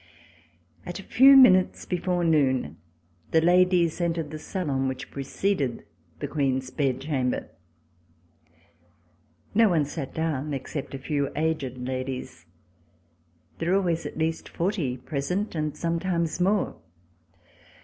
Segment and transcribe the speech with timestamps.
[0.83, 2.77] At a few minutes before noon
[3.29, 5.83] the ladles entered the salon which preceded
[6.17, 7.49] the Queen's bed chamber.
[9.53, 12.47] No one sat down except a few aged ladies.
[13.59, 16.77] There were always at least forty present and sometimes more.